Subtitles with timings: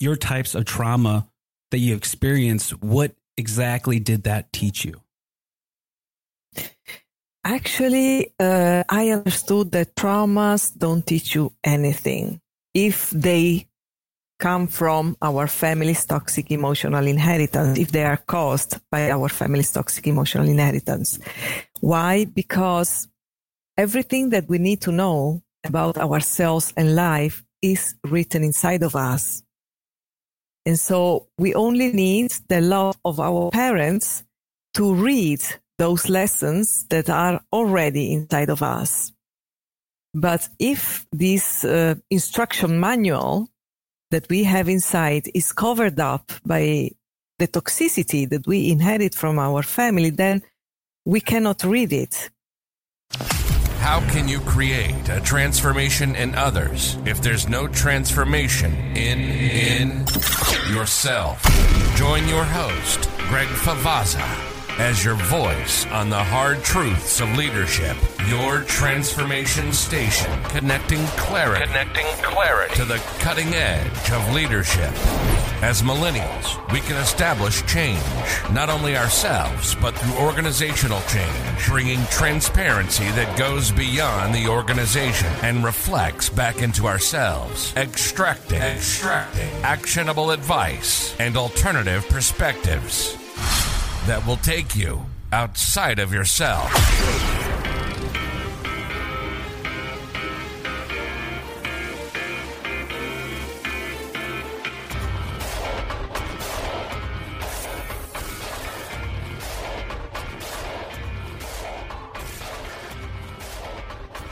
[0.00, 1.28] your types of trauma
[1.70, 5.00] that you experienced, what exactly did that teach you?
[7.44, 12.40] Actually, uh, I understood that traumas don't teach you anything
[12.72, 13.68] if they
[14.38, 20.06] come from our family's toxic emotional inheritance, if they are caused by our family's toxic
[20.06, 21.18] emotional inheritance.
[21.80, 22.24] Why?
[22.24, 23.08] Because
[23.76, 29.43] everything that we need to know about ourselves and life is written inside of us.
[30.66, 34.24] And so we only need the love of our parents
[34.74, 35.42] to read
[35.78, 39.12] those lessons that are already inside of us.
[40.14, 43.48] But if this uh, instruction manual
[44.10, 46.90] that we have inside is covered up by
[47.38, 50.42] the toxicity that we inherit from our family, then
[51.04, 52.30] we cannot read it.
[53.84, 60.06] How can you create a transformation in others if there's no transformation in in
[60.72, 61.42] yourself?
[61.94, 67.96] Join your host, Greg Favazza as your voice on the hard truths of leadership.
[68.26, 74.90] Your transformation station, connecting clarity, connecting clarity to the cutting edge of leadership.
[75.62, 78.02] As millennials, we can establish change,
[78.50, 85.64] not only ourselves, but through organizational change, bringing transparency that goes beyond the organization and
[85.64, 93.16] reflects back into ourselves, extracting, extracting actionable advice and alternative perspectives
[94.06, 96.70] that will take you outside of yourself.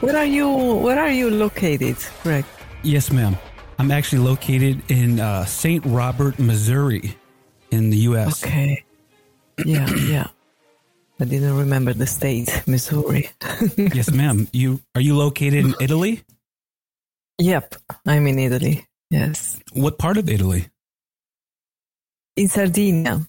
[0.01, 0.49] Where are you?
[0.51, 2.45] Where are you located, Greg?
[2.83, 3.37] Yes, ma'am.
[3.79, 5.85] I'm actually located in uh, St.
[5.87, 7.17] Robert, Missouri,
[7.71, 8.45] in the U.S.
[8.45, 8.85] Okay.
[9.65, 10.27] Yeah, yeah.
[11.21, 13.31] I didn't remember the state, Missouri.
[13.77, 14.49] yes, ma'am.
[14.53, 16.23] You are you located in Italy?
[17.39, 18.87] Yep, I'm in Italy.
[19.11, 19.61] Yes.
[19.73, 20.69] What part of Italy?
[22.37, 23.27] In Sardinia.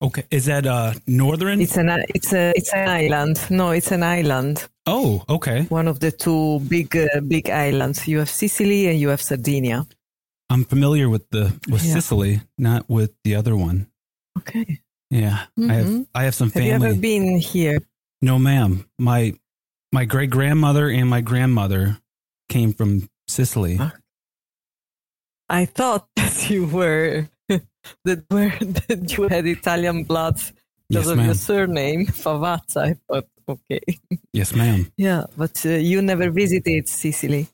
[0.00, 1.60] Okay, is that uh northern?
[1.60, 3.40] It's an it's a it's an island.
[3.50, 4.68] No, it's an island.
[4.86, 5.62] Oh, okay.
[5.68, 8.06] One of the two big uh, big islands.
[8.06, 9.86] You have Sicily and you have Sardinia.
[10.48, 11.94] I'm familiar with the with yeah.
[11.94, 13.88] Sicily, not with the other one.
[14.38, 14.80] Okay.
[15.10, 15.70] Yeah, mm-hmm.
[15.70, 16.06] I have.
[16.14, 16.70] I have some family.
[16.70, 17.78] Have you ever been here?
[18.22, 18.88] No, ma'am.
[18.98, 19.34] My
[19.92, 21.98] my great grandmother and my grandmother
[22.48, 23.78] came from Sicily.
[25.48, 27.28] I thought that you were
[28.04, 28.52] that were
[28.88, 30.36] that you had Italian blood
[30.88, 31.26] because yes, of ma'am.
[31.26, 32.90] your surname Favazza.
[32.90, 33.80] I thought, okay.
[34.32, 34.90] Yes, ma'am.
[34.96, 37.48] yeah, but uh, you never visited Sicily.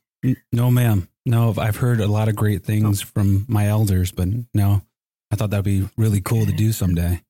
[0.53, 1.09] no, ma'am.
[1.25, 3.07] No, I've heard a lot of great things oh.
[3.07, 4.83] from my elders, but no,
[5.31, 7.23] I thought that'd be really cool to do someday.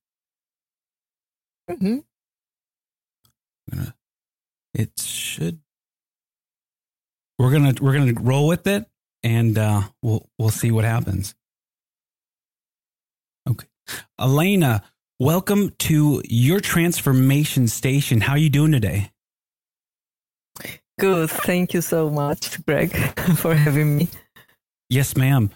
[1.71, 1.99] Mm-hmm.
[3.71, 3.95] Gonna,
[4.75, 5.61] it should.
[7.39, 8.87] We're gonna we're gonna roll with it,
[9.23, 11.35] and uh, we'll we'll see what happens.
[13.49, 13.67] Okay,
[14.21, 14.83] Elena,
[15.19, 18.21] welcome to your transformation station.
[18.21, 19.11] How are you doing today?
[20.99, 21.31] Good.
[21.31, 22.95] Thank you so much, Greg,
[23.37, 24.09] for having me.
[24.89, 25.51] Yes, ma'am.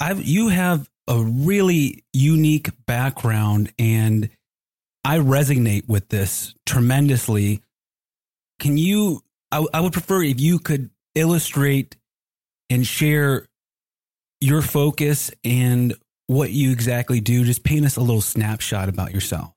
[0.00, 4.30] I've you have a really unique background and
[5.04, 7.62] I resonate with this tremendously.
[8.58, 9.22] Can you?
[9.50, 11.96] I, I would prefer if you could illustrate
[12.70, 13.48] and share
[14.40, 15.94] your focus and
[16.26, 17.44] what you exactly do.
[17.44, 19.52] Just paint us a little snapshot about yourself.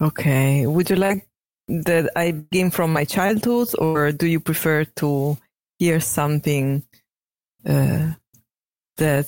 [0.00, 0.66] Okay.
[0.66, 1.26] Would you like
[1.68, 5.38] that I begin from my childhood, or do you prefer to
[5.78, 6.84] hear something
[7.66, 8.12] uh,
[8.96, 9.26] that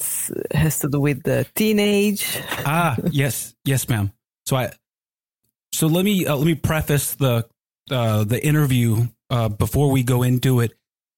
[0.53, 2.41] has to do with the teenage.
[2.65, 4.13] ah, yes, yes, ma'am.
[4.47, 4.71] So I,
[5.73, 7.47] so let me uh, let me preface the
[7.91, 10.73] uh, the interview uh, before we go into it.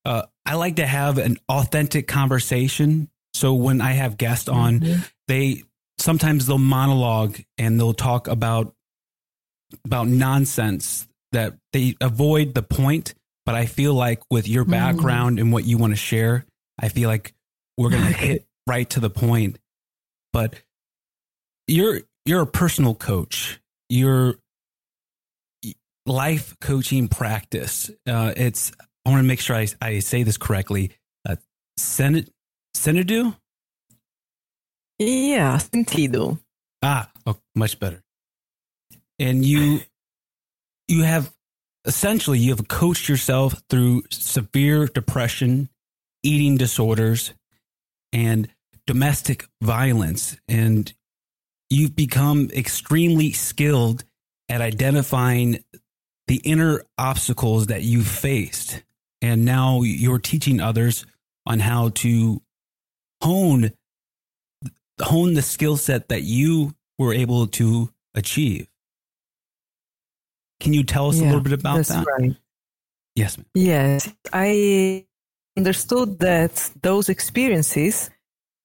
[0.04, 3.08] Uh, I like to have an authentic conversation.
[3.34, 5.00] So when I have guests on, mm-hmm.
[5.26, 5.62] they
[5.98, 8.74] sometimes they'll monologue and they'll talk about
[9.84, 13.14] about nonsense that they avoid the point.
[13.44, 14.70] But I feel like with your mm.
[14.70, 15.40] background mm.
[15.42, 16.44] and what you want to share,
[16.78, 17.32] I feel like
[17.78, 19.58] we're going to hit right to the point.
[20.34, 20.54] But
[21.66, 23.60] you're you're a personal coach.
[23.88, 24.34] You're
[26.04, 27.90] life coaching practice.
[28.06, 28.72] Uh, it's
[29.06, 30.90] I want to make sure I, I say this correctly.
[31.26, 31.36] Uh,
[31.78, 32.30] Senate
[32.76, 33.34] Senadu?
[34.98, 36.38] Yeah, sentido.
[36.82, 38.02] Ah, oh, much better.
[39.18, 39.80] And you
[40.88, 41.32] you have
[41.84, 45.68] essentially you have coached yourself through severe depression,
[46.22, 47.32] eating disorders,
[48.12, 48.48] and
[48.86, 50.36] domestic violence.
[50.48, 50.92] And
[51.70, 54.04] you've become extremely skilled
[54.48, 55.62] at identifying
[56.26, 58.82] the inner obstacles that you've faced.
[59.20, 61.04] And now you're teaching others
[61.46, 62.40] on how to
[63.22, 63.72] hone
[65.00, 68.68] hone the skill set that you were able to achieve.
[70.60, 72.04] Can you tell us yeah, a little bit about that?
[72.18, 72.34] Right.
[73.14, 73.38] Yes.
[73.38, 73.46] Ma'am.
[73.54, 74.12] Yes.
[74.32, 75.06] I
[75.58, 78.10] understood that those experiences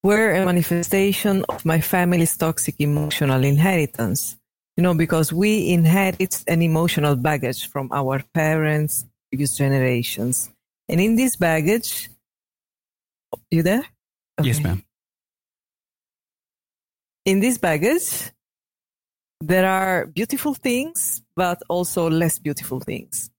[0.03, 4.37] were a manifestation of my family's toxic emotional inheritance.
[4.77, 10.51] You know, because we inherit an emotional baggage from our parents, previous generations.
[10.89, 12.09] And in this baggage,
[13.51, 13.85] you there?
[14.39, 14.47] Okay.
[14.49, 14.83] Yes, ma'am.
[17.25, 18.31] In this baggage,
[19.41, 23.29] there are beautiful things, but also less beautiful things.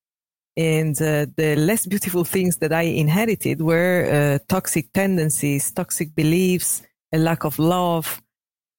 [0.56, 6.82] And uh, the less beautiful things that I inherited were uh, toxic tendencies, toxic beliefs,
[7.12, 8.22] a lack of love.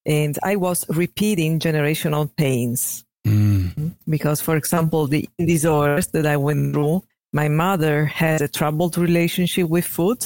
[0.05, 3.03] And I was repeating generational pains.
[3.27, 3.95] Mm.
[4.07, 9.67] Because, for example, the disorders that I went through, my mother has a troubled relationship
[9.67, 10.25] with food.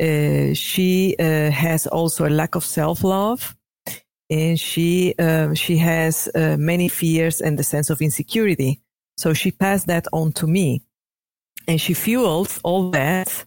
[0.00, 3.54] Uh, she uh, has also a lack of self love
[4.32, 8.80] and she uh, she has uh, many fears and the sense of insecurity.
[9.22, 10.82] So she passed that on to me,
[11.68, 13.44] and she fueled all that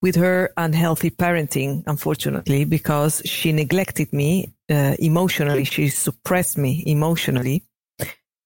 [0.00, 1.84] with her unhealthy parenting.
[1.86, 7.62] Unfortunately, because she neglected me uh, emotionally, she suppressed me emotionally,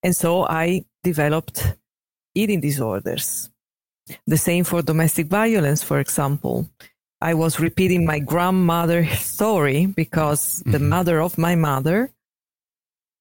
[0.03, 1.77] and so I developed
[2.35, 3.49] eating disorders.
[4.27, 6.69] The same for domestic violence, for example.
[7.23, 10.73] I was repeating my grandmother's story because mm-hmm.
[10.73, 12.11] the mother of my mother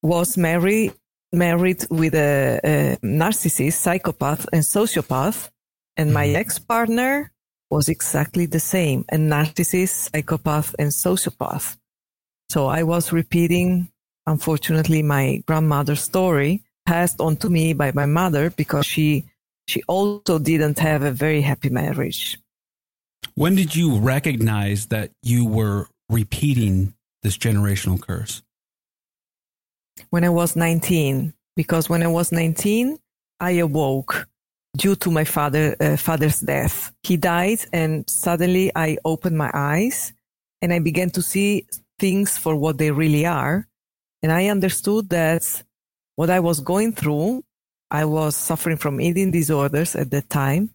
[0.02, 0.92] was married
[1.32, 5.50] married with a, a narcissist, psychopath, and sociopath,
[5.96, 6.14] and mm-hmm.
[6.14, 7.32] my ex partner
[7.70, 11.76] was exactly the same a narcissist, psychopath, and sociopath.
[12.48, 13.90] So I was repeating,
[14.26, 19.24] unfortunately, my grandmother's story passed on to me by my mother because she
[19.66, 22.38] she also didn't have a very happy marriage.
[23.34, 28.42] When did you recognize that you were repeating this generational curse?
[30.10, 32.98] When I was 19, because when I was 19,
[33.40, 34.28] I awoke
[34.76, 36.92] due to my father uh, father's death.
[37.02, 40.12] He died, and suddenly I opened my eyes
[40.62, 41.66] and I began to see
[41.98, 43.66] things for what they really are.
[44.22, 45.62] And I understood that
[46.16, 47.44] what I was going through,
[47.90, 50.70] I was suffering from eating disorders at that time,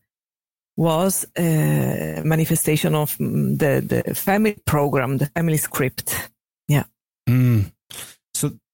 [0.77, 6.29] was a manifestation of mm, the, the family program, the family script.
[6.67, 6.85] Yeah.
[7.27, 7.71] Mm.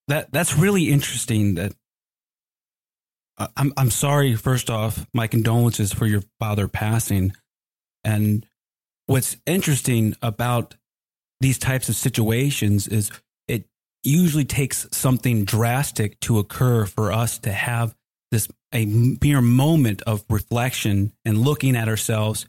[0.07, 1.55] That that's really interesting.
[1.55, 1.73] That
[3.37, 4.35] uh, I'm I'm sorry.
[4.35, 7.33] First off, my condolences for your father passing.
[8.03, 8.45] And
[9.05, 10.75] what's interesting about
[11.39, 13.11] these types of situations is
[13.47, 13.65] it
[14.03, 17.95] usually takes something drastic to occur for us to have
[18.31, 22.47] this a mere moment of reflection and looking at ourselves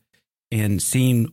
[0.50, 1.32] and seeing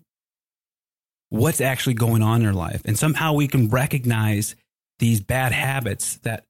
[1.30, 4.56] what's actually going on in our life and somehow we can recognize
[5.00, 6.46] these bad habits that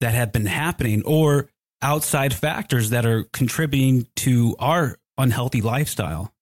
[0.00, 1.48] that have been happening or
[1.82, 6.32] outside factors that are contributing to our unhealthy lifestyle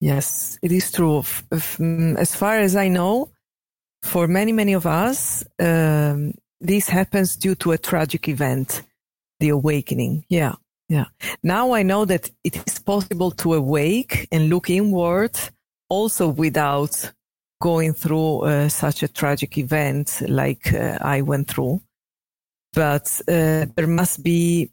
[0.00, 3.30] yes it is true mm, as far as i know
[4.02, 8.82] for many many of us um, this happens due to a tragic event,
[9.40, 10.24] the awakening.
[10.28, 10.54] Yeah.
[10.88, 11.06] Yeah.
[11.42, 15.36] Now I know that it is possible to awake and look inward
[15.88, 17.12] also without
[17.62, 21.80] going through uh, such a tragic event like uh, I went through.
[22.72, 24.70] But uh, there must be,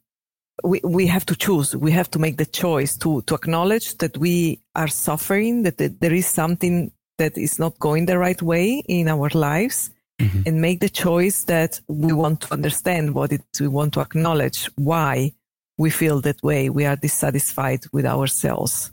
[0.64, 1.76] we, we have to choose.
[1.76, 6.14] We have to make the choice to, to acknowledge that we are suffering, that there
[6.14, 10.42] is something that is not going the right way in our lives mm-hmm.
[10.46, 14.70] and make the choice that we want to understand what it we want to acknowledge
[14.76, 15.32] why
[15.78, 18.92] we feel that way we are dissatisfied with ourselves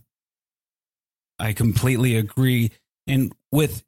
[1.38, 2.70] i completely agree
[3.06, 3.85] and with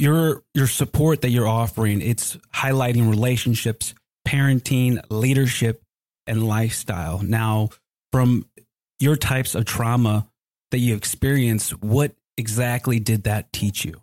[0.00, 3.94] your your support that you're offering it's highlighting relationships
[4.26, 5.82] parenting leadership
[6.26, 7.20] and lifestyle.
[7.22, 7.70] Now
[8.12, 8.46] from
[8.98, 10.28] your types of trauma
[10.70, 14.00] that you experience what exactly did that teach you?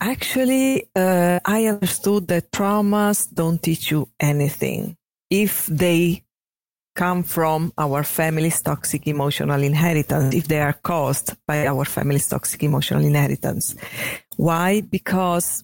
[0.00, 4.96] Actually, uh, I understood that traumas don't teach you anything.
[5.30, 6.24] If they
[6.96, 12.62] come from our family's toxic emotional inheritance, if they are caused by our family's toxic
[12.64, 13.76] emotional inheritance.
[14.36, 14.80] Why?
[14.80, 15.62] Because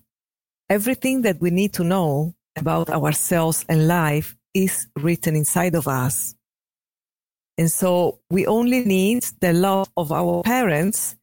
[0.71, 6.35] everything that we need to know about ourselves and life is written inside of us.
[7.59, 11.17] And so we only need the love of our parents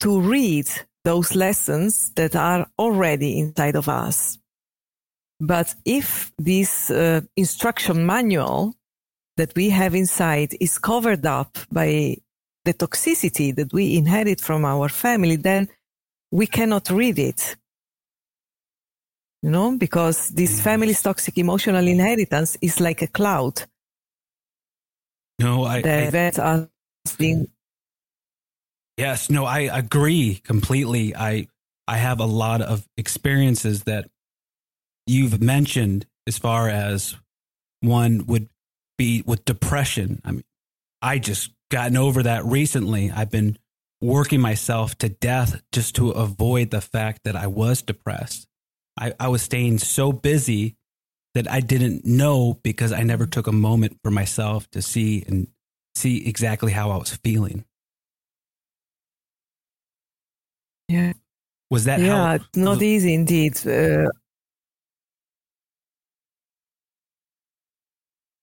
[0.00, 0.68] to read
[1.04, 4.38] those lessons that are already inside of us.
[5.38, 8.74] But if this uh, instruction manual
[9.36, 12.16] that we have inside is covered up by
[12.64, 15.68] the toxicity that we inherit from our family, then
[16.32, 17.56] we cannot read it.
[19.42, 20.64] You know, because this mm.
[20.64, 23.62] family's toxic emotional inheritance is like a cloud.
[25.38, 26.66] No, I, that I
[27.18, 27.46] being
[28.96, 31.14] Yes, no, I agree completely.
[31.14, 31.48] I
[31.86, 34.08] I have a lot of experiences that
[35.06, 37.14] you've mentioned as far as
[37.80, 38.48] one would
[38.98, 40.20] be with depression.
[40.24, 40.44] I mean,
[41.02, 43.10] I just gotten over that recently.
[43.10, 43.58] I've been
[44.00, 48.46] working myself to death just to avoid the fact that I was depressed.
[48.98, 50.76] I, I was staying so busy
[51.34, 55.48] that I didn't know because I never took a moment for myself to see and
[55.94, 57.64] see exactly how I was feeling.
[60.88, 61.12] Yeah.
[61.70, 63.54] Was that yeah, how, not easy indeed.
[63.66, 64.08] Uh,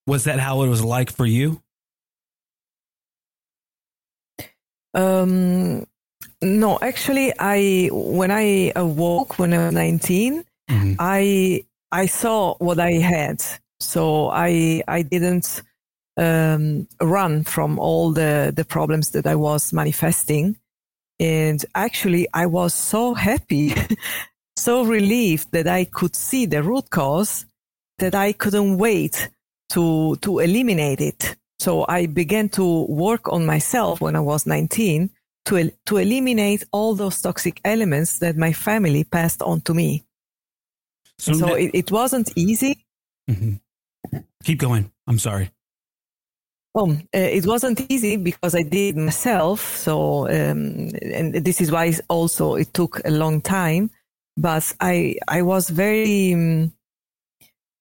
[0.06, 1.62] was that how it was like for you?
[4.94, 5.86] Um,
[6.42, 10.94] no, actually, I when I awoke when I was 19, mm-hmm.
[11.00, 13.44] I I saw what I had,
[13.80, 15.64] so I I didn't
[16.18, 20.58] um, run from all the the problems that I was manifesting,
[21.20, 23.74] and actually I was so happy,
[24.56, 27.46] so relieved that I could see the root cause
[28.00, 29.30] that I couldn't wait
[29.74, 31.36] to to eliminate it.
[31.60, 35.10] So I began to work on myself when I was 19
[35.46, 40.04] to, to eliminate all those toxic elements that my family passed on to me.
[41.20, 42.86] So, so it, it, wasn't easy.
[43.30, 44.18] Mm-hmm.
[44.44, 44.92] Keep going.
[45.08, 45.52] I'm sorry.
[46.76, 49.78] Oh, uh, it wasn't easy because I did myself.
[49.78, 53.92] So, um, and this is why also it took a long time.
[54.36, 56.74] But I, I was very, um,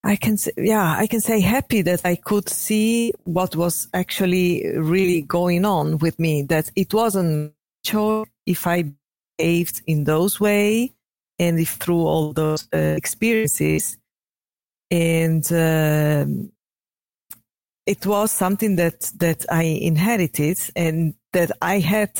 [0.05, 4.67] I can say, yeah, I can say happy that I could see what was actually
[4.77, 7.53] really going on with me, that it wasn't
[7.85, 8.93] sure if I
[9.39, 10.93] behaved in those way
[11.39, 13.97] and if through all those uh, experiences.
[14.91, 16.27] And uh,
[17.87, 22.11] it was something that that I inherited and that I had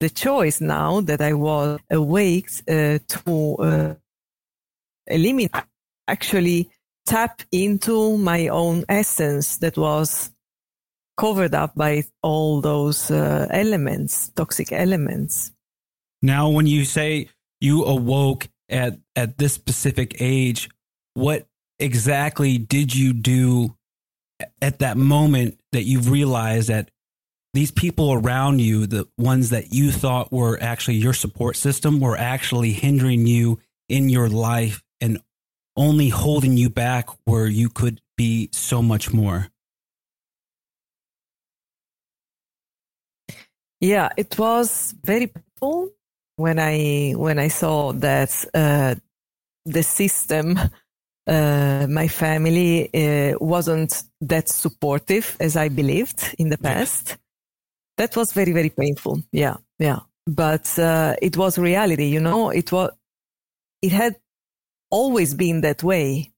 [0.00, 3.94] the choice now that I was awake uh, to uh,
[5.08, 5.54] eliminate.
[6.08, 6.70] Actually
[7.06, 10.30] tap into my own essence that was
[11.16, 15.52] covered up by all those uh, elements, toxic elements.
[16.22, 17.28] Now, when you say
[17.60, 20.68] you awoke at, at this specific age,
[21.14, 21.46] what
[21.78, 23.76] exactly did you do
[24.60, 26.90] at that moment that you've realized that
[27.54, 32.16] these people around you, the ones that you thought were actually your support system, were
[32.16, 35.20] actually hindering you in your life and
[35.76, 39.48] only holding you back where you could be so much more?
[43.80, 45.90] Yeah, it was very painful
[46.36, 48.94] when I when I saw that uh,
[49.64, 50.56] the system,
[51.26, 57.18] uh, my family uh, wasn't that supportive as I believed in the past.
[57.96, 59.22] That was very very painful.
[59.32, 60.00] Yeah, yeah.
[60.28, 62.50] But uh, it was reality, you know.
[62.50, 62.92] It was
[63.82, 64.14] it had
[64.92, 66.30] always been that way.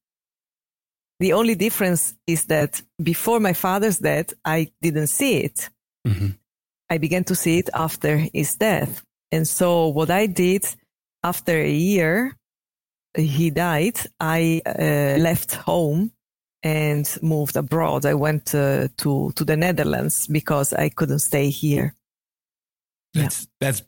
[1.20, 5.68] The only difference is that before my father's death, I didn't see it.
[6.06, 6.28] Mm-hmm.
[6.88, 9.02] I began to see it after his death.
[9.30, 10.64] And so what I did
[11.22, 12.36] after a year,
[13.16, 16.12] he died, I uh, left home
[16.62, 18.06] and moved abroad.
[18.06, 21.94] I went uh, to, to the Netherlands because I couldn't stay here.
[23.12, 23.46] That's, yeah.
[23.60, 23.82] that's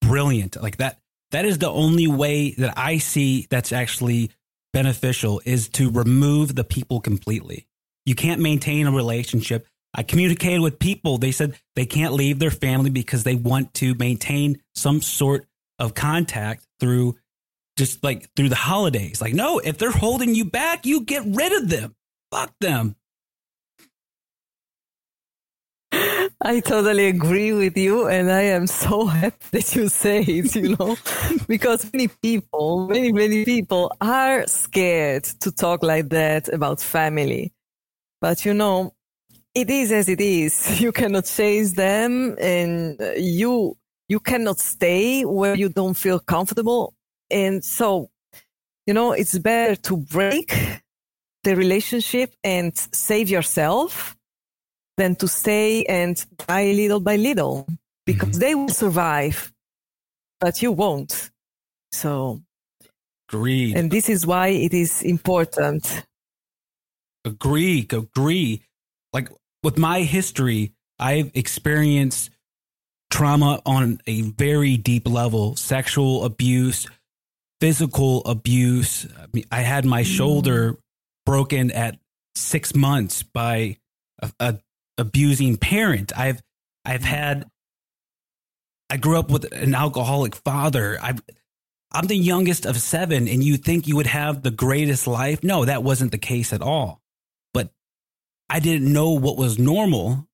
[0.00, 0.60] brilliant.
[0.60, 0.98] Like that,
[1.30, 4.30] that is the only way that I see that's actually
[4.72, 7.66] beneficial is to remove the people completely.
[8.06, 9.66] You can't maintain a relationship.
[9.94, 11.18] I communicated with people.
[11.18, 15.46] They said they can't leave their family because they want to maintain some sort
[15.78, 17.16] of contact through
[17.76, 19.20] just like through the holidays.
[19.20, 21.94] Like, no, if they're holding you back, you get rid of them.
[22.30, 22.94] Fuck them.
[26.42, 30.74] I totally agree with you, and I am so happy that you say it, you
[30.76, 30.96] know,
[31.46, 37.52] because many people, many, many people are scared to talk like that about family.
[38.22, 38.94] But you know,
[39.54, 40.80] it is as it is.
[40.80, 43.76] You cannot change them, and uh, you
[44.08, 46.94] you cannot stay where you don't feel comfortable.
[47.30, 48.10] And so,
[48.86, 50.52] you know, it's better to break
[51.44, 54.16] the relationship and save yourself
[54.96, 57.66] than to stay and die little by little
[58.06, 58.40] because mm-hmm.
[58.40, 59.52] they will survive.
[60.40, 61.30] but you won't.
[61.92, 62.40] So,
[63.28, 63.76] agreed.
[63.76, 66.04] And this is why it is important.
[67.24, 68.62] Agree, agree.
[69.12, 69.28] Like
[69.62, 72.30] with my history, I've experienced
[73.10, 76.86] trauma on a very deep level sexual abuse,
[77.60, 79.06] physical abuse.
[79.18, 80.06] I, mean, I had my mm.
[80.06, 80.78] shoulder
[81.26, 81.98] broken at
[82.34, 83.76] six months by
[84.22, 84.58] a, a
[85.00, 86.12] abusing parent.
[86.16, 86.42] I've
[86.84, 87.04] I've mm.
[87.04, 87.50] had
[88.88, 90.98] I grew up with an alcoholic father.
[91.00, 91.14] i
[91.92, 95.42] I'm the youngest of seven, and you think you would have the greatest life?
[95.42, 97.00] No, that wasn't the case at all.
[97.52, 97.70] But
[98.48, 100.28] I didn't know what was normal.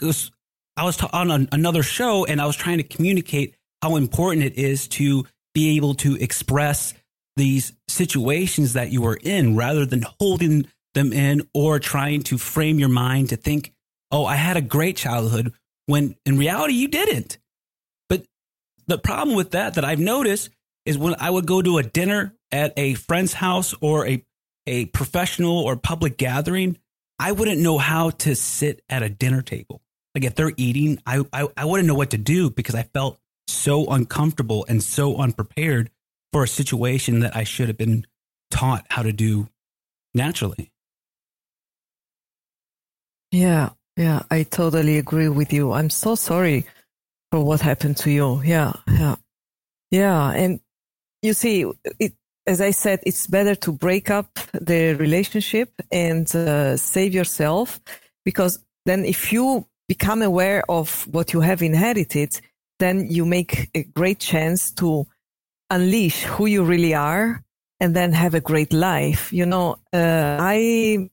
[0.00, 0.32] Was,
[0.76, 4.88] I was on another show, and I was trying to communicate how important it is
[4.88, 6.92] to be able to express
[7.36, 12.78] these situations that you are in rather than holding them in or trying to frame
[12.78, 13.73] your mind to think,
[14.14, 15.52] oh, I had a great childhood
[15.86, 17.38] when in reality you didn't.
[18.08, 18.24] But
[18.86, 20.50] the problem with that that I've noticed
[20.86, 24.24] is when I would go to a dinner at a friend's house or a,
[24.68, 26.78] a professional or public gathering,
[27.18, 29.82] I wouldn't know how to sit at a dinner table.
[30.14, 33.18] Like if they're eating, I, I, I wouldn't know what to do because I felt
[33.48, 35.90] so uncomfortable and so unprepared
[36.32, 38.06] for a situation that I should have been
[38.52, 39.48] taught how to do
[40.14, 40.70] naturally.
[43.32, 45.72] Yeah, yeah, I totally agree with you.
[45.72, 46.66] I'm so sorry
[47.30, 48.42] for what happened to you.
[48.42, 49.16] Yeah, yeah,
[49.90, 50.30] yeah.
[50.30, 50.60] And
[51.22, 51.64] you see,
[51.98, 52.12] it,
[52.46, 57.80] as I said, it's better to break up the relationship and uh, save yourself
[58.24, 62.40] because then if you become aware of what you have inherited,
[62.78, 65.06] then you make a great chance to
[65.70, 67.42] unleash who you really are
[67.80, 69.32] and then have a great life.
[69.32, 71.10] You know, uh, I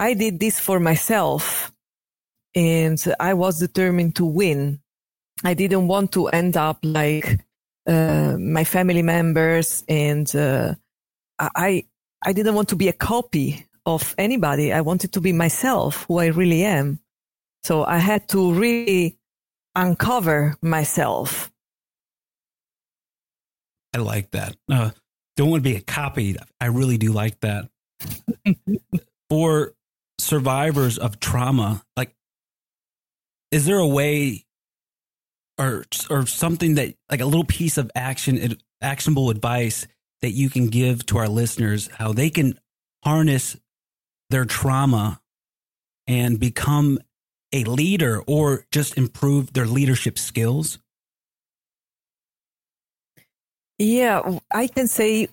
[0.00, 1.70] I did this for myself
[2.54, 4.80] and I was determined to win.
[5.44, 7.44] I didn't want to end up like
[7.86, 10.74] uh, my family members and uh,
[11.38, 11.84] I
[12.24, 14.72] I didn't want to be a copy of anybody.
[14.72, 17.00] I wanted to be myself, who I really am.
[17.62, 19.18] So I had to really
[19.74, 21.50] uncover myself
[23.94, 24.56] I like that.
[24.70, 24.90] Uh,
[25.36, 26.36] don't want to be a copy.
[26.60, 27.68] I really do like that.
[29.30, 29.74] For
[30.22, 32.14] survivors of trauma, like,
[33.50, 34.46] is there a way
[35.58, 39.86] or or something that like a little piece of action actionable advice
[40.22, 42.58] that you can give to our listeners how they can
[43.04, 43.56] harness
[44.30, 45.20] their trauma
[46.06, 46.98] and become
[47.52, 50.78] a leader or just improve their leadership skills?
[53.78, 55.28] Yeah, I can say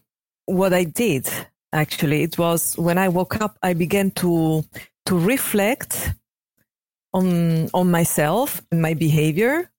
[0.46, 1.30] what I did
[1.74, 2.24] actually.
[2.24, 4.64] It was when I woke up, I began to
[5.06, 6.14] to reflect
[7.14, 9.70] on on myself and my behavior.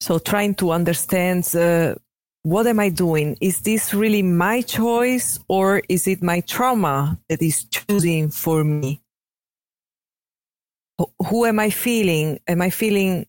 [0.00, 1.96] So trying to understand uh,
[2.42, 3.36] what am I doing?
[3.40, 9.02] Is this really my choice or is it my trauma that is choosing for me?
[11.28, 12.40] Who am I feeling?
[12.46, 13.26] Am I feeling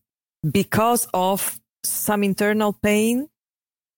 [0.49, 3.27] because of some internal pain?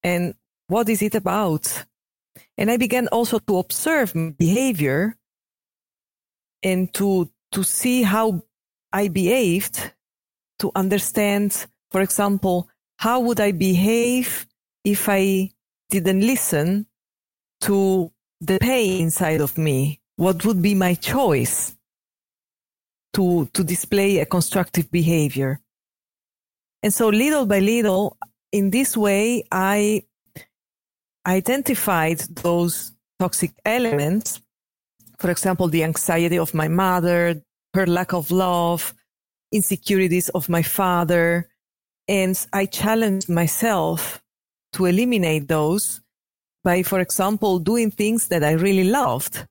[0.03, 0.33] And
[0.67, 1.85] what is it about?
[2.61, 5.17] And I began also to observe behavior
[6.61, 8.43] and to, to see how
[8.93, 9.91] I behaved
[10.59, 14.45] to understand, for example, how would I behave
[14.83, 15.49] if I
[15.89, 16.85] didn't listen
[17.61, 19.99] to the pain inside of me?
[20.17, 21.75] What would be my choice
[23.13, 25.61] to, to display a constructive behavior?
[26.83, 28.19] And so little by little,
[28.51, 30.03] in this way, I
[31.25, 34.41] identified those toxic elements,
[35.17, 37.41] for example, the anxiety of my mother,
[37.73, 38.93] her lack of love,
[39.51, 41.47] insecurities of my father.
[42.07, 44.21] And I challenged myself
[44.73, 46.01] to eliminate those
[46.63, 49.45] by, for example, doing things that I really loved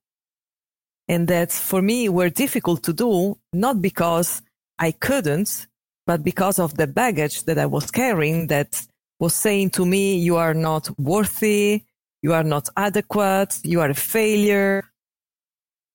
[1.09, 4.43] and that for me were difficult to do, not because
[4.79, 5.67] I couldn't,
[6.07, 8.87] but because of the baggage that I was carrying that
[9.21, 11.85] was saying to me, you are not worthy,
[12.23, 14.91] you are not adequate, you are a failure.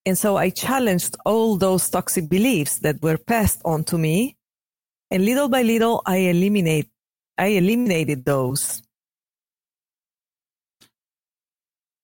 [0.06, 4.38] And so I challenged all those toxic beliefs that were passed on to me.
[5.10, 6.88] And little by little, I eliminate,
[7.38, 8.84] I eliminated those.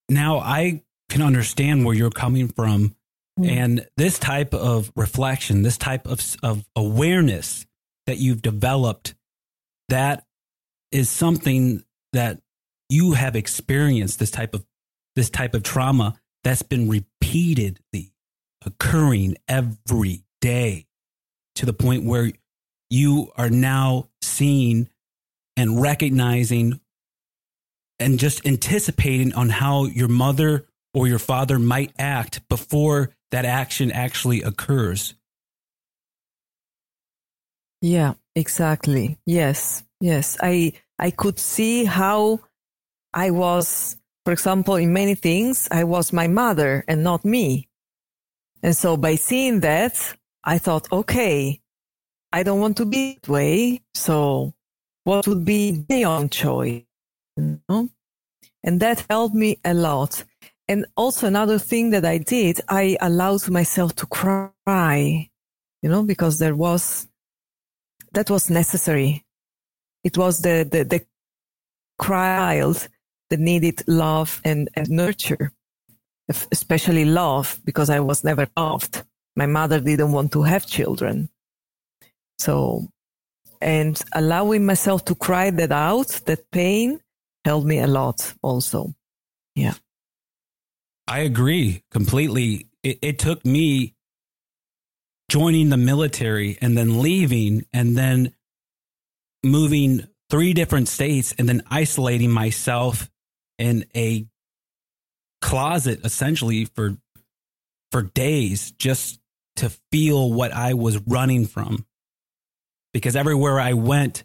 [0.09, 2.95] Now I can understand where you're coming from.
[3.39, 3.49] Mm.
[3.49, 7.65] And this type of reflection, this type of, of awareness
[8.07, 9.13] that you've developed,
[9.89, 10.25] that
[10.91, 12.41] is something that
[12.89, 14.65] you have experienced this type of
[15.15, 18.13] this type of trauma that's been repeatedly
[18.65, 20.85] occurring every day
[21.55, 22.31] to the point where
[22.89, 24.89] you are now seeing
[25.57, 26.79] and recognizing
[27.99, 33.91] and just anticipating on how your mother or your father might act before that action
[33.91, 35.13] actually occurs.
[37.81, 39.17] Yeah, exactly.
[39.25, 39.83] Yes.
[40.01, 40.35] Yes.
[40.41, 42.41] I I could see how
[43.13, 47.69] I was, for example, in many things, I was my mother and not me.
[48.63, 49.95] And so by seeing that,
[50.43, 51.61] I thought, okay,
[52.31, 53.81] I don't want to be that way.
[53.93, 54.53] So
[55.03, 56.83] what would be my own choice?
[57.37, 57.89] You know?
[58.63, 60.23] And that helped me a lot.
[60.67, 65.29] And also another thing that I did, I allowed myself to cry,
[65.81, 67.07] you know, because there was,
[68.13, 69.25] that was necessary.
[70.03, 71.05] It was the, the, the
[72.01, 72.87] child
[73.29, 75.51] that needed love and, and nurture,
[76.51, 79.03] especially love, because I was never loved.
[79.35, 81.29] My mother didn't want to have children.
[82.39, 82.87] So,
[83.61, 86.99] and allowing myself to cry that out, that pain,
[87.45, 88.95] helped me a lot also.
[89.55, 89.73] Yeah.
[91.07, 92.67] I agree completely.
[92.83, 93.95] It, it took me
[95.29, 98.33] joining the military and then leaving and then
[99.43, 103.09] moving three different states and then isolating myself
[103.57, 104.25] in a
[105.41, 106.97] closet essentially for
[107.91, 109.19] for days just
[109.57, 111.85] to feel what I was running from.
[112.93, 114.23] Because everywhere I went,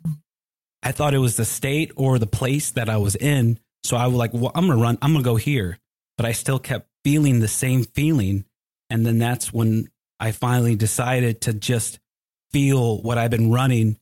[0.83, 3.59] I thought it was the state or the place that I was in.
[3.83, 5.79] So I was like, well, I'm going to run, I'm going to go here.
[6.17, 8.45] But I still kept feeling the same feeling.
[8.89, 11.99] And then that's when I finally decided to just
[12.53, 13.99] feel what I've been running.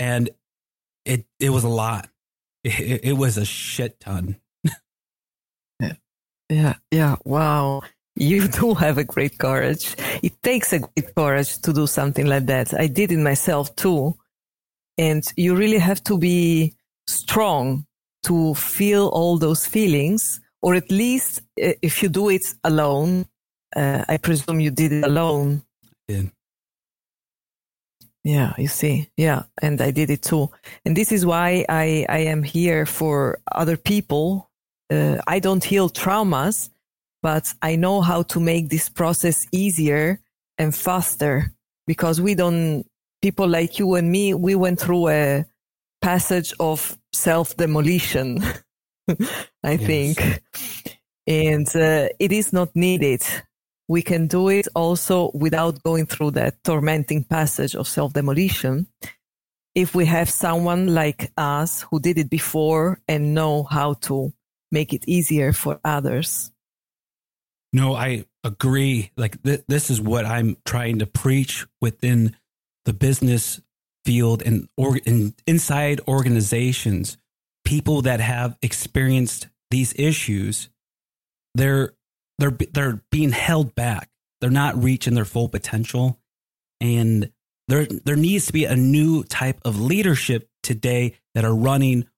[0.00, 0.30] And
[1.04, 2.08] it, it was a lot.
[2.64, 4.36] It, it was a shit ton.
[5.80, 5.92] yeah.
[6.48, 6.74] Yeah.
[6.90, 7.16] Yeah.
[7.24, 7.82] Wow.
[8.16, 9.94] You do have a great courage.
[10.22, 12.78] It takes a great courage to do something like that.
[12.78, 14.14] I did it myself too.
[14.98, 16.74] And you really have to be
[17.06, 17.86] strong
[18.24, 23.26] to feel all those feelings, or at least if you do it alone,
[23.74, 25.62] uh, I presume you did it alone.
[26.08, 26.22] Yeah.
[28.22, 29.10] Yeah, you see.
[29.16, 30.50] Yeah, and I did it too.
[30.84, 34.50] And this is why I, I am here for other people.
[34.90, 36.68] Uh, I don't heal traumas,
[37.22, 40.20] but I know how to make this process easier
[40.58, 41.54] and faster
[41.86, 42.84] because we don't
[43.22, 45.44] people like you and me, we went through a
[46.00, 48.42] passage of self demolition,
[49.62, 49.86] I yes.
[49.86, 50.42] think.
[51.26, 53.22] And uh, it is not needed.
[53.90, 58.86] We can do it also without going through that tormenting passage of self demolition.
[59.74, 64.32] If we have someone like us who did it before and know how to
[64.70, 66.52] make it easier for others.
[67.72, 69.10] No, I agree.
[69.16, 72.36] Like th- this is what I'm trying to preach within
[72.84, 73.60] the business
[74.04, 77.16] field and, or, and inside organizations,
[77.64, 80.68] people that have experienced these issues,
[81.56, 81.94] they're
[82.40, 84.08] they're they're being held back.
[84.40, 86.18] They're not reaching their full potential,
[86.80, 87.30] and
[87.68, 92.08] there there needs to be a new type of leadership today that are running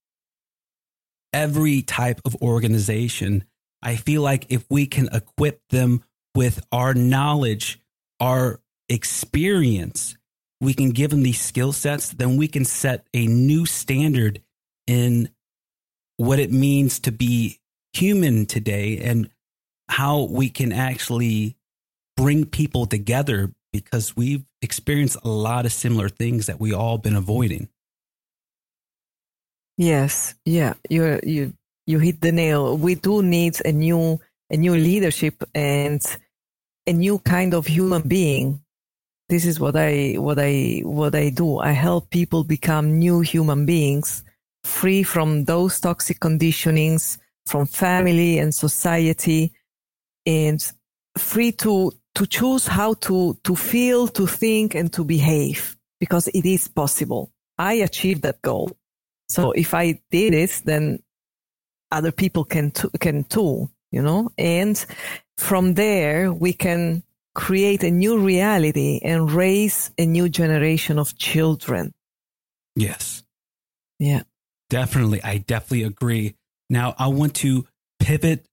[1.32, 3.44] every type of organization.
[3.82, 6.04] I feel like if we can equip them
[6.34, 7.80] with our knowledge,
[8.20, 10.16] our experience,
[10.60, 14.40] we can give them these skill sets, then we can set a new standard
[14.86, 15.28] in
[16.16, 17.58] what it means to be
[17.92, 19.28] human today and
[19.88, 21.56] how we can actually
[22.16, 27.16] bring people together because we've experienced a lot of similar things that we all been
[27.16, 27.68] avoiding.
[29.78, 31.54] Yes, yeah, you you
[31.86, 32.76] you hit the nail.
[32.76, 36.04] We do need a new a new leadership and
[36.86, 38.62] a new kind of human being
[39.32, 41.58] this is what I what I what I do.
[41.58, 44.22] I help people become new human beings,
[44.62, 47.16] free from those toxic conditionings
[47.46, 49.52] from family and society,
[50.26, 50.72] and
[51.16, 56.44] free to to choose how to to feel, to think, and to behave because it
[56.44, 57.32] is possible.
[57.58, 58.76] I achieved that goal.
[59.28, 61.02] So if I did it, then
[61.90, 64.30] other people can t- can too, you know.
[64.36, 64.84] And
[65.36, 67.02] from there, we can
[67.34, 71.94] create a new reality and raise a new generation of children.
[72.76, 73.22] Yes.
[73.98, 74.22] Yeah.
[74.68, 75.22] Definitely.
[75.22, 76.34] I definitely agree.
[76.68, 77.66] Now, I want to
[78.00, 78.46] pivot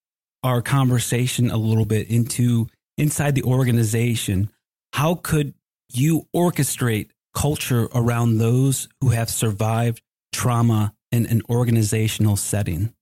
[0.44, 4.50] our conversation a little bit into inside the organization.
[4.94, 5.54] How could
[5.92, 10.02] you orchestrate culture around those who have survived
[10.34, 12.94] trauma in an organizational setting?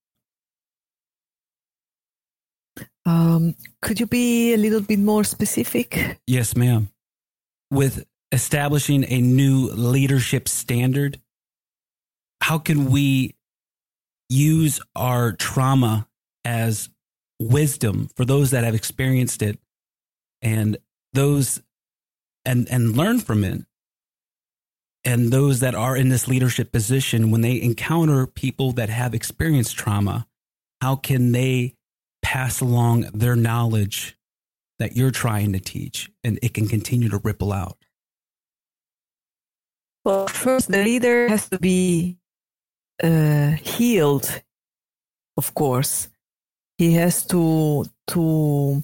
[3.05, 6.19] Um, could you be a little bit more specific?
[6.27, 6.89] Yes, ma'am.
[7.71, 11.19] With establishing a new leadership standard,
[12.41, 13.35] how can we
[14.29, 16.07] use our trauma
[16.43, 16.89] as
[17.39, 19.59] wisdom for those that have experienced it
[20.41, 20.77] and
[21.13, 21.61] those
[22.45, 23.63] and and learn from it.
[25.03, 29.77] And those that are in this leadership position when they encounter people that have experienced
[29.77, 30.27] trauma
[30.81, 31.75] how can they
[32.21, 34.17] pass along their knowledge
[34.79, 37.77] that you're trying to teach and it can continue to ripple out?
[40.03, 42.17] Well first the leader has to be
[43.03, 44.41] uh, healed
[45.35, 46.09] of course
[46.77, 48.83] he has to to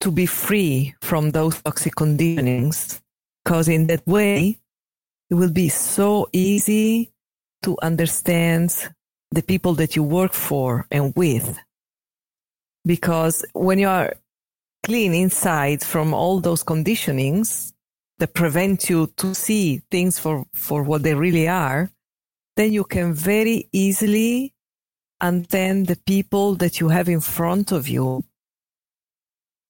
[0.00, 3.00] to be free from those toxic conditionings
[3.44, 4.58] because in that way
[5.30, 7.12] it will be so easy
[7.62, 8.72] to understand
[9.32, 11.58] the people that you work for and with.
[12.84, 14.14] Because when you are
[14.84, 17.72] clean inside from all those conditionings
[18.18, 21.90] that prevent you to see things for, for what they really are,
[22.56, 24.54] then you can very easily
[25.20, 28.24] understand the people that you have in front of you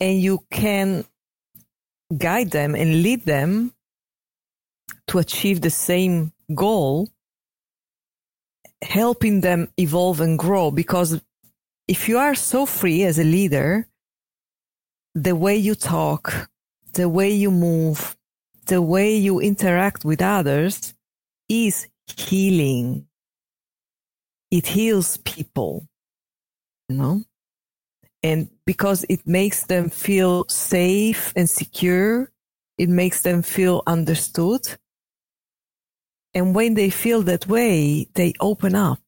[0.00, 1.04] and you can
[2.16, 3.72] guide them and lead them
[5.08, 7.08] to achieve the same goal,
[8.82, 10.70] helping them evolve and grow.
[10.70, 11.20] Because
[11.88, 13.86] if you are so free as a leader,
[15.14, 16.50] the way you talk,
[16.92, 18.16] the way you move,
[18.66, 20.94] the way you interact with others
[21.48, 23.05] is healing.
[24.56, 25.86] It heals people,
[26.88, 27.22] you know?
[28.22, 32.32] And because it makes them feel safe and secure,
[32.78, 34.62] it makes them feel understood.
[36.32, 39.02] And when they feel that way, they open up.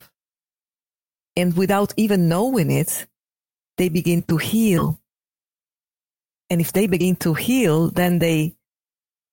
[1.35, 3.07] And without even knowing it,
[3.79, 5.01] they begin to heal.
[6.51, 8.59] And if they begin to heal, then they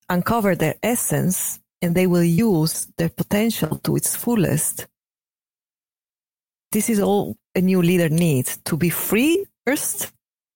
[0.08, 4.88] uncover their essence and they will use their potential to its fullest.
[6.76, 10.12] This is all a new leader needs to be free first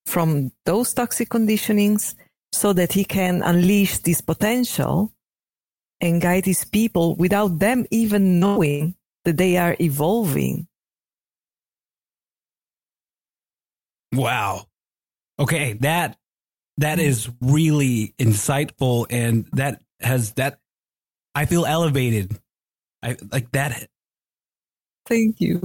[0.05, 2.13] from those toxic conditionings
[2.51, 5.13] so that he can unleash this potential
[6.01, 10.67] and guide his people without them even knowing that they are evolving.
[14.11, 14.65] Wow.
[15.39, 16.17] Okay, that
[16.79, 17.05] that hmm.
[17.05, 20.59] is really insightful and that has that
[21.33, 22.37] I feel elevated.
[23.01, 23.87] I like that.
[25.05, 25.61] Thank you.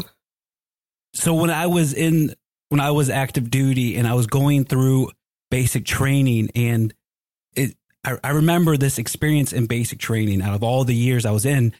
[1.14, 2.34] So when I was in
[2.68, 5.10] when I was active duty and I was going through
[5.50, 6.92] basic training and
[7.54, 11.30] it I, I remember this experience in basic training out of all the years I
[11.30, 11.72] was in.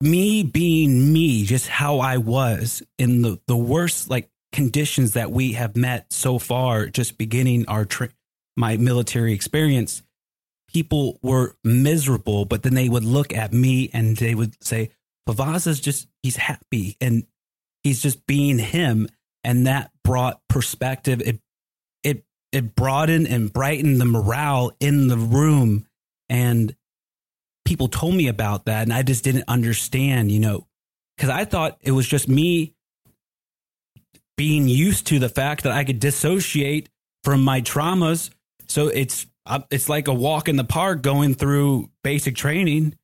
[0.00, 5.52] Me being me just how I was in the the worst like conditions that we
[5.52, 8.10] have met so far just beginning our tra-
[8.56, 10.02] my military experience
[10.66, 14.90] people were miserable but then they would look at me and they would say
[15.28, 17.24] Favazza's just he's happy and
[17.82, 19.08] he's just being him.
[19.44, 21.20] And that brought perspective.
[21.22, 21.40] It
[22.02, 25.86] it it broadened and brightened the morale in the room.
[26.28, 26.74] And
[27.64, 30.66] people told me about that and I just didn't understand, you know,
[31.18, 32.74] cuz I thought it was just me
[34.36, 36.88] being used to the fact that I could dissociate
[37.24, 38.30] from my traumas.
[38.68, 42.94] So it's uh, it's like a walk in the park going through basic training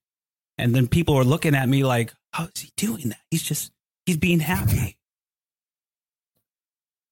[0.58, 3.20] and then people are looking at me like, "How is he doing that?
[3.30, 3.72] He's just
[4.06, 4.96] he's being happy."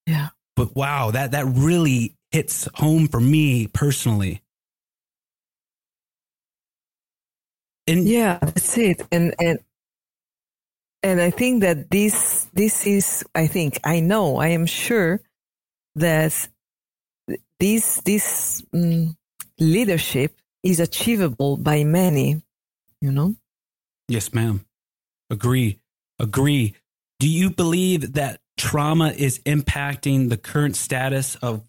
[0.06, 0.30] Yeah.
[0.56, 4.42] But wow, that that really hits home for me personally.
[7.86, 9.02] And yeah, that's it.
[9.12, 9.58] And and
[11.02, 15.20] and I think that this this is I think I know I am sure
[15.96, 16.48] that
[17.60, 19.16] this this um,
[19.58, 22.43] leadership is achievable by many.
[23.04, 23.36] You know.
[24.08, 24.64] Yes, ma'am.
[25.28, 25.78] Agree.
[26.18, 26.74] Agree.
[27.20, 31.62] Do you believe that trauma is impacting the current status of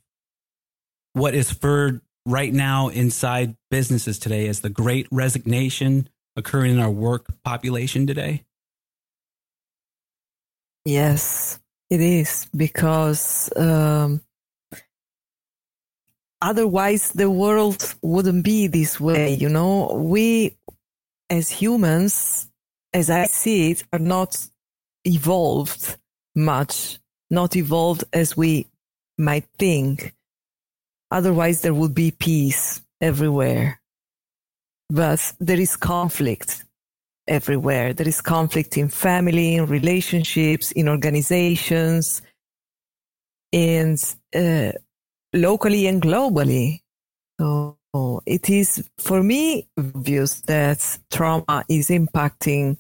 [1.11, 6.89] what is for right now inside businesses today as the great resignation occurring in our
[6.89, 8.45] work population today?
[10.85, 14.21] Yes, it is because um,
[16.41, 19.33] otherwise the world wouldn't be this way.
[19.33, 20.55] You know, we
[21.29, 22.49] as humans,
[22.93, 24.47] as I see it, are not
[25.03, 25.97] evolved
[26.35, 28.67] much, not evolved as we
[29.17, 30.13] might think.
[31.11, 33.79] Otherwise, there would be peace everywhere.
[34.89, 36.63] But there is conflict
[37.27, 37.93] everywhere.
[37.93, 42.21] There is conflict in family, in relationships, in organizations,
[43.51, 43.97] and
[44.35, 44.73] uh,
[45.33, 46.81] locally and globally.
[47.39, 52.75] So So it is for me obvious that trauma is impacting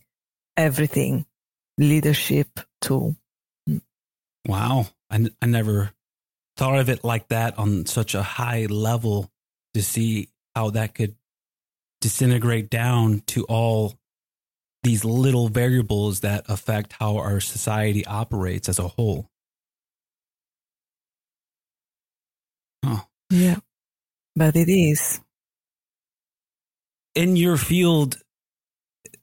[0.57, 1.25] everything,
[1.77, 2.49] leadership
[2.81, 3.15] too.
[4.45, 4.87] Wow.
[5.09, 5.91] I, n- I never
[6.57, 9.31] thought of it like that on such a high level
[9.73, 11.15] to see how that could
[12.01, 13.93] disintegrate down to all
[14.83, 19.29] these little variables that affect how our society operates as a whole.
[22.83, 23.05] Oh.
[23.29, 23.55] Yeah.
[24.35, 25.21] But it is.
[27.13, 28.17] In your field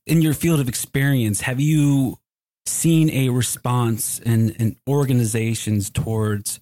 [0.07, 2.19] in your field of experience, have you
[2.67, 6.61] seen a response in, in organizations towards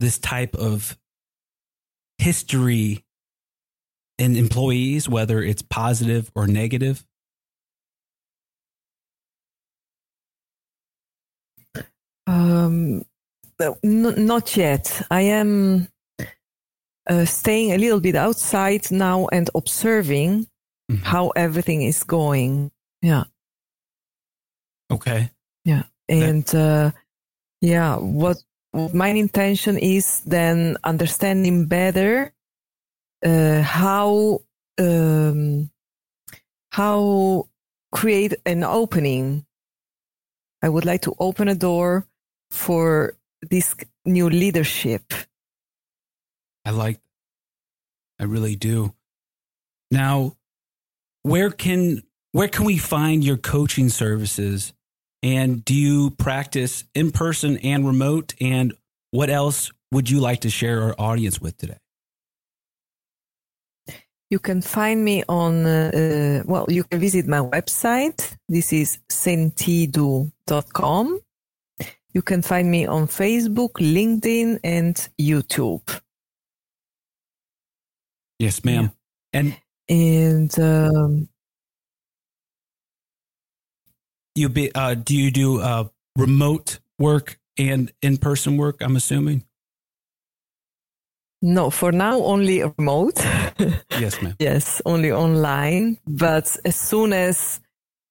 [0.00, 0.96] this type of
[2.18, 3.04] history
[4.18, 7.04] in employees, whether it's positive or negative?
[12.26, 13.04] Um,
[13.82, 15.02] not yet.
[15.10, 15.88] I am
[17.08, 20.46] uh, staying a little bit outside now and observing
[20.90, 21.02] Mhm.
[21.02, 22.70] how everything is going.
[23.02, 23.24] Yeah.
[24.90, 25.30] Okay.
[25.64, 25.82] Yeah.
[26.08, 26.92] And uh,
[27.60, 28.38] yeah, what,
[28.72, 32.32] what my intention is then understanding better
[33.24, 34.40] uh, how
[34.78, 35.70] um,
[36.70, 37.48] how
[37.92, 39.44] create an opening.
[40.62, 42.06] I would like to open a door
[42.50, 43.16] for
[43.50, 45.02] this new leadership.
[46.68, 47.00] I like
[48.20, 48.92] I really do.
[49.90, 50.36] Now,
[51.22, 52.02] where can
[52.32, 54.74] where can we find your coaching services?
[55.22, 58.34] And do you practice in person and remote?
[58.38, 58.74] And
[59.12, 61.78] what else would you like to share our audience with today?
[64.28, 68.36] You can find me on, uh, well, you can visit my website.
[68.46, 70.30] This is sentidu.com.
[72.12, 76.02] You can find me on Facebook, LinkedIn, and YouTube.
[78.38, 78.92] Yes, ma'am.
[79.32, 79.56] And
[79.88, 81.28] And um,
[84.34, 85.84] you be uh, do you do uh,
[86.16, 88.80] remote work and in person work?
[88.80, 89.44] I'm assuming.
[91.42, 93.18] no, for now, only remote.
[94.00, 94.34] Yes, ma'am.
[94.38, 95.98] yes, only online.
[96.06, 97.60] But as soon as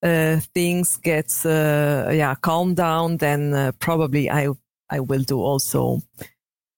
[0.03, 4.49] uh, things get uh, yeah calm down, then uh, probably I
[4.89, 6.01] I will do also.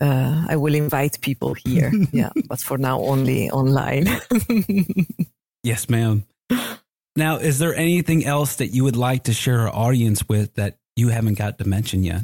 [0.01, 1.91] Uh, I will invite people here.
[2.11, 4.07] yeah, but for now only online.
[5.61, 6.23] Yes, ma'am.
[7.17, 10.77] Now, is there anything else that you would like to share our audience with that
[10.95, 12.23] you haven't got to mention yet?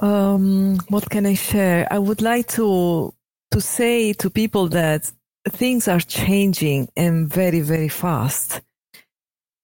[0.00, 1.86] um, what can I share?
[1.90, 3.14] I would like to
[3.50, 5.10] to say to people that
[5.48, 8.62] things are changing and very very fast.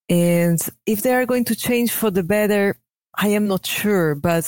[0.09, 2.75] And if they are going to change for the better,
[3.15, 4.45] I am not sure, but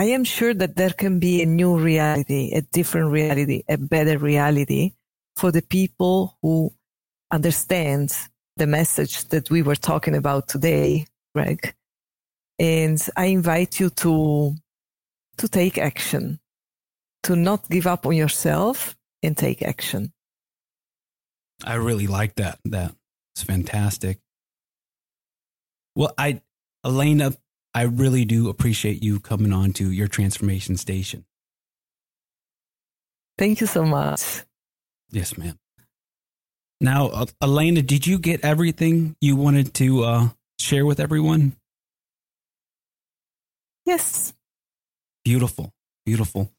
[0.00, 4.16] I am sure that there can be a new reality, a different reality, a better
[4.16, 4.92] reality
[5.36, 6.72] for the people who
[7.30, 8.16] understand
[8.56, 11.74] the message that we were talking about today, Greg.
[12.58, 14.54] And I invite you to,
[15.36, 16.40] to take action,
[17.24, 20.14] to not give up on yourself and take action.
[21.62, 22.58] I really like that.
[22.64, 24.18] That's fantastic.
[25.94, 26.40] Well, I,
[26.86, 27.34] Elena,
[27.74, 31.24] I really do appreciate you coming on to your transformation station.
[33.38, 34.42] Thank you so much.
[35.10, 35.58] Yes, ma'am.
[36.80, 40.28] Now, uh, Elena, did you get everything you wanted to uh,
[40.58, 41.56] share with everyone?
[43.86, 44.32] Yes.
[45.24, 45.72] Beautiful,
[46.06, 46.50] beautiful.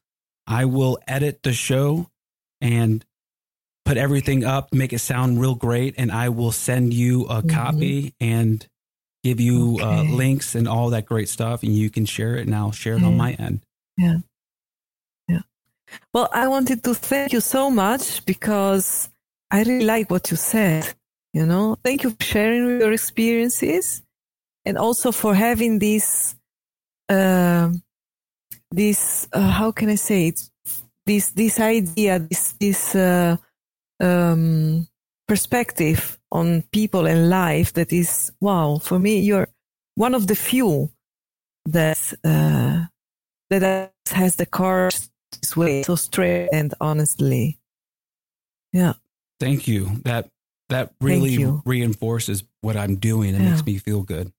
[0.46, 2.08] I will edit the show
[2.60, 3.04] and
[3.84, 7.50] put everything up, make it sound real great, and I will send you a Mhm.
[7.50, 8.66] copy and
[9.22, 12.54] give you uh, links and all that great stuff, and you can share it, and
[12.54, 13.60] I'll share it on my end.
[13.96, 14.18] Yeah.
[15.28, 15.42] Yeah.
[16.12, 19.10] Well, I wanted to thank you so much because
[19.50, 20.94] I really like what you said.
[21.32, 24.02] You know, thank you for sharing your experiences
[24.64, 26.36] and also for having this,
[27.08, 27.70] uh,
[28.70, 30.50] this, uh, how can I say it?
[31.06, 33.36] This, this idea, this, this, uh,
[33.98, 34.86] um,
[35.28, 39.48] perspective on people and life that is, wow, for me, you're
[39.94, 40.90] one of the few
[41.66, 42.86] that, uh,
[43.50, 44.98] that has the courage
[45.40, 47.58] this way so straight and honestly.
[48.72, 48.94] Yeah.
[49.40, 50.00] Thank you.
[50.04, 50.28] That
[50.68, 53.34] that really reinforces what I'm doing.
[53.34, 53.50] and Yeah.
[53.50, 54.32] makes me feel good.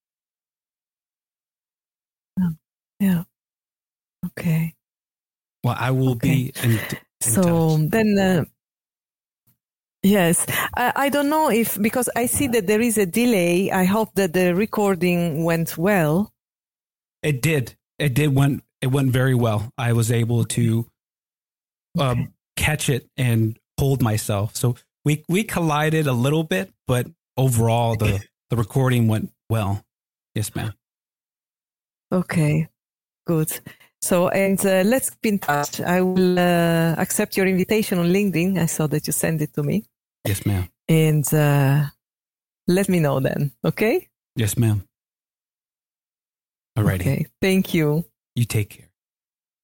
[2.99, 3.23] Yeah.
[4.25, 4.75] Okay.
[5.63, 6.51] Well, I will Okay.
[6.51, 6.79] be in, in
[7.19, 7.41] so
[7.77, 7.89] touch.
[7.91, 8.45] then, uh,
[10.03, 10.45] yes,
[10.75, 13.71] I, I don't know if because I see that there is a delay.
[13.71, 16.31] I hope that the recording went well.
[17.21, 17.75] It did.
[17.99, 18.63] It did went.
[18.81, 19.71] It went very well.
[19.77, 20.85] I was able to
[21.97, 22.27] uh, Okay.
[22.57, 24.55] catch it and hold myself.
[24.55, 24.75] So
[25.05, 29.83] we we collided a little bit, but overall the the recording went well.
[30.35, 30.73] Yes, ma'am.
[32.11, 32.67] Okay,
[33.25, 33.51] good.
[34.01, 35.79] So, and uh, let's keep in touch.
[35.79, 38.59] I will uh, accept your invitation on LinkedIn.
[38.59, 39.85] I saw that you sent it to me.
[40.25, 40.69] Yes, ma'am.
[40.87, 41.85] And uh,
[42.67, 43.51] let me know then.
[43.65, 44.09] Okay.
[44.35, 44.83] Yes, ma'am.
[46.77, 47.01] Alrighty.
[47.01, 47.25] Okay.
[47.41, 48.05] Thank you.
[48.35, 48.89] You take care.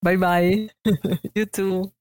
[0.02, 0.68] Bye bye.
[1.34, 1.92] you too.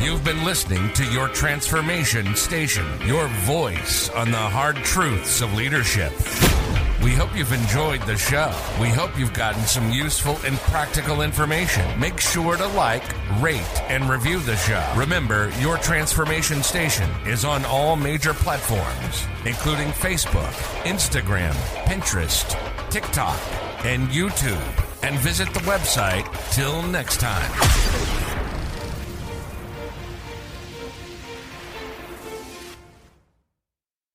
[0.00, 6.12] You've been listening to your transformation station, your voice on the hard truths of leadership.
[7.02, 8.52] We hope you've enjoyed the show.
[8.80, 11.98] We hope you've gotten some useful and practical information.
[11.98, 13.04] Make sure to like,
[13.40, 14.84] rate, and review the show.
[14.96, 23.38] Remember, your transformation station is on all major platforms, including Facebook, Instagram, Pinterest, TikTok,
[23.84, 24.84] and YouTube.
[25.04, 26.26] And visit the website.
[26.52, 28.27] Till next time.